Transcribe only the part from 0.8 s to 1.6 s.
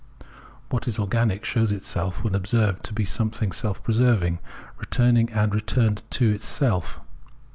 is organic